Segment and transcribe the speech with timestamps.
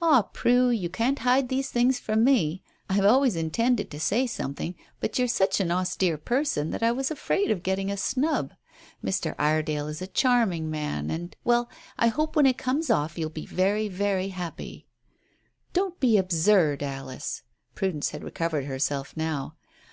[0.00, 2.64] "Ah, Prue, you can't hide these things from me.
[2.90, 6.82] I have always intended to say something, but you are such an austere person that
[6.82, 8.54] I was afraid of getting a snub.
[9.04, 9.36] Mr.
[9.38, 13.46] Iredale is a charming man, and well I hope when it comes off you'll be
[13.46, 14.88] very, very happy."
[15.72, 17.44] "Don't be absurd, Alice."
[17.76, 19.54] Prudence had recovered herself now.